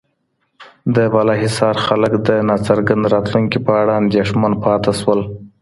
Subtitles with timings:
[0.95, 5.19] د بالاحصار خلک د ناڅرګند راتلونکي په اړه اندېښمن پاتې شول.